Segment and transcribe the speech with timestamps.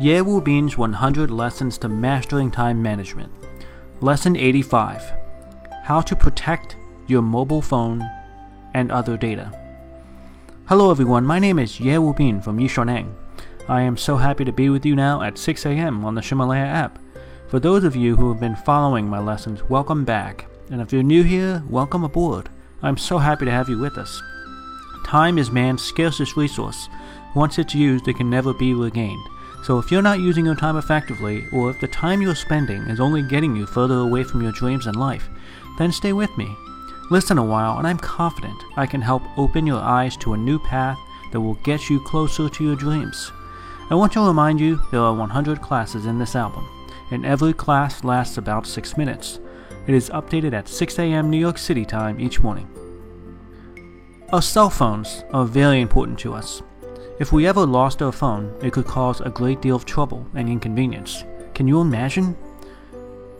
[0.00, 3.30] Ye Wubin's 100 Lessons to Mastering Time Management.
[4.00, 5.12] Lesson 85
[5.82, 6.76] How to Protect
[7.06, 8.02] Your Mobile Phone
[8.72, 9.52] and Other Data.
[10.66, 13.12] Hello everyone, my name is Ye Wu Bin from Yixiaoneng.
[13.68, 16.06] I am so happy to be with you now at 6 a.m.
[16.06, 16.98] on the Ximalaya app.
[17.48, 20.46] For those of you who have been following my lessons, welcome back.
[20.70, 22.48] And if you're new here, welcome aboard.
[22.80, 24.22] I'm so happy to have you with us.
[25.04, 26.88] Time is man's scarcest resource.
[27.34, 29.22] Once it's used, it can never be regained.
[29.62, 32.98] So if you're not using your time effectively, or if the time you're spending is
[32.98, 35.28] only getting you further away from your dreams and life,
[35.78, 36.54] then stay with me.
[37.10, 40.58] Listen a while, and I'm confident I can help open your eyes to a new
[40.58, 40.98] path
[41.30, 43.30] that will get you closer to your dreams.
[43.88, 46.68] I want to remind you there are 100 classes in this album,
[47.10, 49.38] and every class lasts about 6 minutes.
[49.86, 51.30] It is updated at 6 a.m.
[51.30, 52.68] New York City time each morning.
[54.32, 56.62] Our cell phones are very important to us.
[57.22, 60.48] If we ever lost our phone, it could cause a great deal of trouble and
[60.48, 61.22] inconvenience.
[61.54, 62.36] Can you imagine?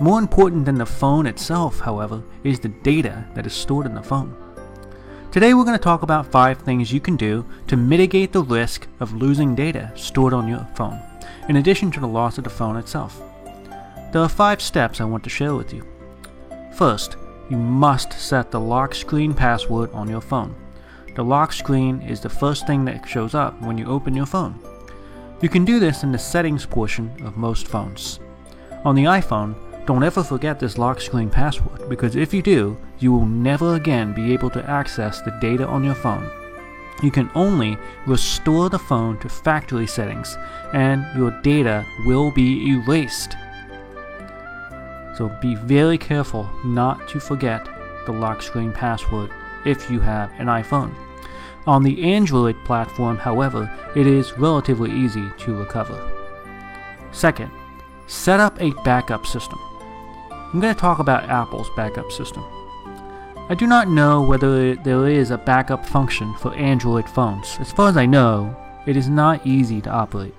[0.00, 4.02] More important than the phone itself, however, is the data that is stored in the
[4.02, 4.36] phone.
[5.30, 8.88] Today we're going to talk about 5 things you can do to mitigate the risk
[8.98, 11.00] of losing data stored on your phone,
[11.48, 13.22] in addition to the loss of the phone itself.
[14.12, 15.86] There are 5 steps I want to share with you.
[16.74, 17.14] First,
[17.48, 20.56] you must set the lock screen password on your phone.
[21.18, 24.54] The lock screen is the first thing that shows up when you open your phone.
[25.42, 28.20] You can do this in the settings portion of most phones.
[28.84, 33.10] On the iPhone, don't ever forget this lock screen password because if you do, you
[33.10, 36.30] will never again be able to access the data on your phone.
[37.02, 40.38] You can only restore the phone to factory settings
[40.72, 43.32] and your data will be erased.
[45.16, 47.68] So be very careful not to forget
[48.06, 49.32] the lock screen password
[49.66, 50.94] if you have an iPhone.
[51.66, 56.10] On the Android platform, however, it is relatively easy to recover.
[57.12, 57.50] Second,
[58.06, 59.58] set up a backup system.
[60.30, 62.42] I'm going to talk about Apple's backup system.
[63.50, 67.56] I do not know whether there is a backup function for Android phones.
[67.60, 68.54] As far as I know,
[68.86, 70.34] it is not easy to operate.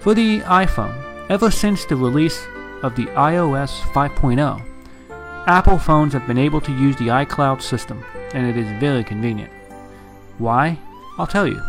[0.00, 2.46] For the iPhone, ever since the release
[2.82, 4.64] of the iOS 5.0,
[5.46, 8.04] Apple phones have been able to use the iCloud system,
[8.34, 9.52] and it is very convenient.
[10.38, 10.78] Why?
[11.18, 11.60] I'll tell you.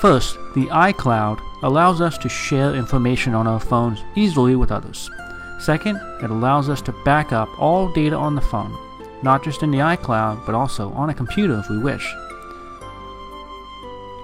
[0.00, 5.10] First, the iCloud allows us to share information on our phones easily with others.
[5.58, 8.76] Second, it allows us to back up all data on the phone,
[9.22, 12.14] not just in the iCloud, but also on a computer if we wish.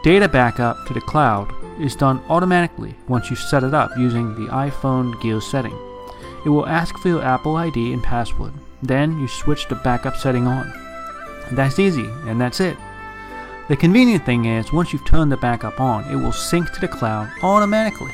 [0.02, 4.50] Data backup to the cloud is done automatically once you set it up using the
[4.52, 5.76] iPhone Gear setting.
[6.44, 8.52] It will ask for your Apple ID and password.
[8.82, 10.85] Then you switch the backup setting on.
[11.52, 12.76] That's easy, and that's it.
[13.68, 16.88] The convenient thing is, once you've turned the backup on, it will sync to the
[16.88, 18.12] cloud automatically.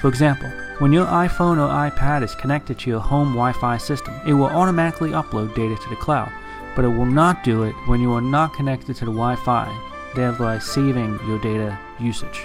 [0.00, 4.14] For example, when your iPhone or iPad is connected to your home Wi Fi system,
[4.26, 6.30] it will automatically upload data to the cloud,
[6.74, 9.66] but it will not do it when you are not connected to the Wi Fi,
[10.14, 12.44] thereby saving your data usage.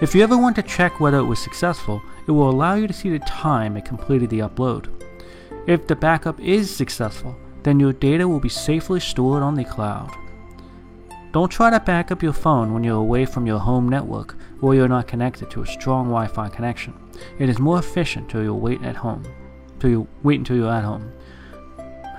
[0.00, 2.94] If you ever want to check whether it was successful, it will allow you to
[2.94, 4.88] see the time it completed the upload.
[5.66, 10.10] If the backup is successful, then your data will be safely stored on the cloud.
[11.32, 14.74] Don't try to back up your phone when you're away from your home network or
[14.74, 16.92] you're not connected to a strong Wi-Fi connection.
[17.38, 19.24] It is more efficient till you wait at home.
[19.78, 21.12] Till you wait until you're at home.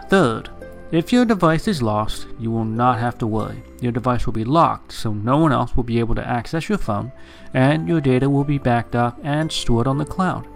[0.08, 0.50] Third,
[0.92, 3.64] if your device is lost, you will not have to worry.
[3.80, 6.78] Your device will be locked, so no one else will be able to access your
[6.78, 7.14] phone,
[7.54, 10.48] and your data will be backed up and stored on the cloud.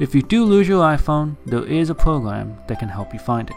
[0.00, 3.50] If you do lose your iPhone, there is a program that can help you find
[3.50, 3.56] it.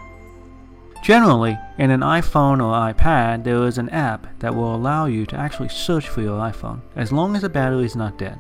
[1.06, 5.36] Generally, in an iPhone or iPad, there is an app that will allow you to
[5.36, 8.40] actually search for your iPhone, as long as the battery is not dead.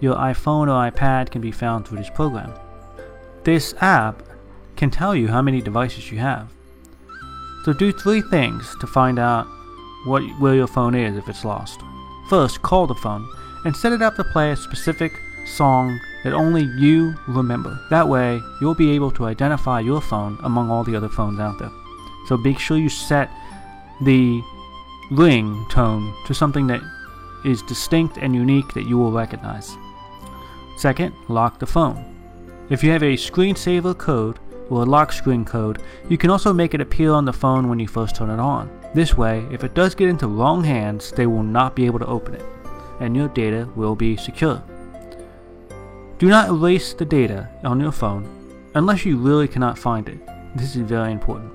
[0.00, 2.52] Your iPhone or iPad can be found through this program.
[3.44, 4.24] This app
[4.74, 6.50] can tell you how many devices you have.
[7.64, 9.46] So do three things to find out
[10.06, 11.78] what, where your phone is if it's lost.
[12.28, 13.24] First, call the phone
[13.64, 15.12] and set it up to play a specific
[15.46, 17.80] song that only you remember.
[17.88, 21.58] That way, you'll be able to identify your phone among all the other phones out
[21.58, 21.70] there.
[22.26, 23.30] So make sure you set
[24.02, 24.42] the
[25.10, 26.82] ring tone to something that
[27.46, 29.74] is distinct and unique that you will recognize.
[30.76, 32.04] Second, lock the phone.
[32.68, 34.38] If you have a screensaver code
[34.68, 37.78] or a lock screen code, you can also make it appear on the phone when
[37.78, 38.70] you first turn it on.
[38.94, 42.06] This way, if it does get into wrong hands, they will not be able to
[42.06, 42.44] open it,
[43.00, 44.62] and your data will be secure.
[46.18, 48.26] Do not erase the data on your phone
[48.74, 50.18] unless you really cannot find it.
[50.56, 51.52] This is very important.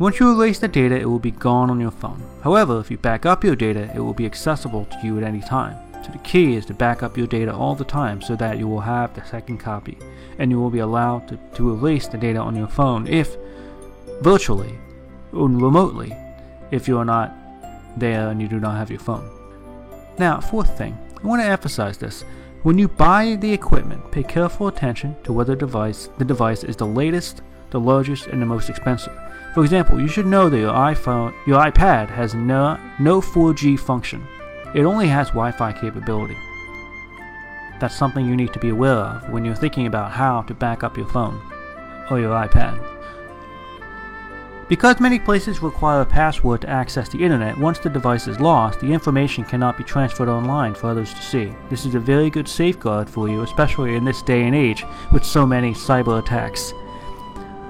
[0.00, 2.20] Once you erase the data, it will be gone on your phone.
[2.42, 5.40] However, if you back up your data, it will be accessible to you at any
[5.40, 5.76] time.
[6.04, 8.66] So the key is to back up your data all the time so that you
[8.66, 9.96] will have the second copy
[10.38, 13.36] and you will be allowed to, to erase the data on your phone if
[14.22, 14.76] virtually
[15.32, 16.16] or remotely
[16.72, 17.32] if you are not
[17.96, 19.30] there and you do not have your phone.
[20.18, 22.24] Now, fourth thing, I want to emphasize this.
[22.66, 26.84] When you buy the equipment, pay careful attention to whether device, the device is the
[26.84, 29.16] latest, the largest, and the most expensive.
[29.54, 34.26] For example, you should know that your iPhone, your iPad has no, no 4G function.
[34.74, 36.36] It only has Wi-Fi capability.
[37.78, 40.82] That's something you need to be aware of when you're thinking about how to back
[40.82, 41.40] up your phone
[42.10, 42.95] or your iPad.
[44.68, 48.80] Because many places require a password to access the internet, once the device is lost,
[48.80, 51.54] the information cannot be transferred online for others to see.
[51.70, 55.24] This is a very good safeguard for you, especially in this day and age with
[55.24, 56.72] so many cyber attacks.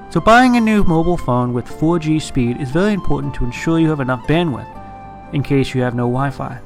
[0.08, 3.90] So buying a new mobile phone with 4G speed is very important to ensure you
[3.90, 6.58] have enough bandwidth in case you have no Wi-Fi.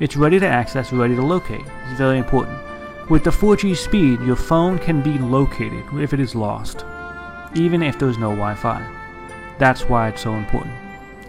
[0.00, 1.64] It's ready to access, ready to locate.
[1.88, 2.58] It's very important.
[3.08, 6.84] With the 4G speed, your phone can be located if it is lost,
[7.54, 9.01] even if there's no Wi-Fi.
[9.62, 10.74] That's why it's so important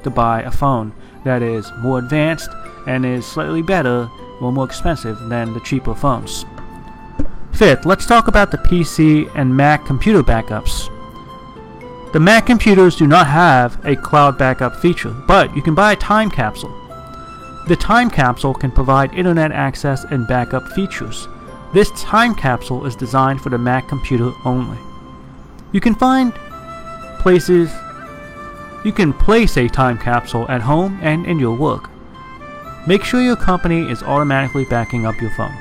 [0.01, 0.91] to buy a phone
[1.23, 2.49] that is more advanced
[2.87, 4.09] and is slightly better
[4.41, 6.43] or more expensive than the cheaper phones.
[7.51, 10.89] Fifth, let's talk about the PC and Mac computer backups.
[12.11, 15.95] The Mac computers do not have a cloud backup feature, but you can buy a
[15.95, 16.73] time capsule.
[17.67, 21.27] The time capsule can provide internet access and backup features.
[21.71, 24.79] This time capsule is designed for the Mac computer only.
[25.71, 26.33] You can find
[27.19, 27.71] places
[28.83, 31.89] you can place a time capsule at home and in your work.
[32.85, 35.55] Make sure your company is automatically backing up your phone.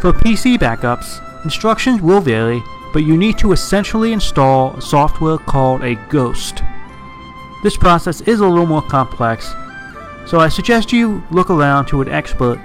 [0.00, 5.96] For PC backups, instructions will vary, but you need to essentially install software called a
[6.08, 6.62] Ghost.
[7.62, 9.52] This process is a little more complex,
[10.26, 12.58] so I suggest you look around to an expert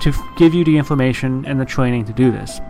[0.00, 2.60] to give you the information and the training to do this.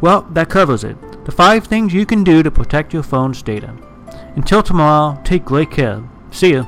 [0.00, 0.96] Well, that covers it.
[1.24, 3.74] The five things you can do to protect your phone's data.
[4.36, 6.02] Until tomorrow, take great care.
[6.30, 6.66] See you.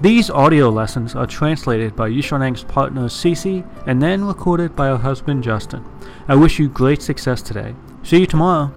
[0.00, 5.42] These audio lessons are translated by Yixiaoneng's partner Cece and then recorded by her husband
[5.42, 5.84] Justin.
[6.28, 7.74] I wish you great success today.
[8.02, 8.74] See you tomorrow.